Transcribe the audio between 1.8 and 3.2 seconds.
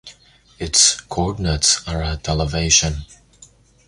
are at elevation.